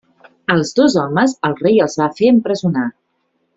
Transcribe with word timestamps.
Als 0.53 0.71
dos 0.79 0.95
homes 1.01 1.37
el 1.49 1.55
rei 1.61 1.83
els 1.87 1.99
va 2.01 2.09
fer 2.21 2.33
empresonar. 2.39 2.91